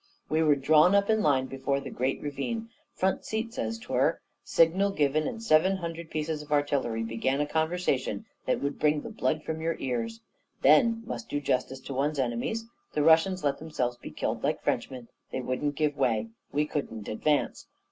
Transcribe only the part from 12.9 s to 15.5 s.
the Russians let themselves be killed like Frenchmen; they